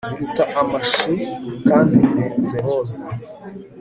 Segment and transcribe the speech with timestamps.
[0.07, 1.11] Biruta amashu
[1.69, 3.01] kandi birenze roza